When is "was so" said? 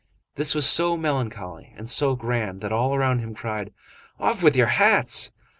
0.55-0.97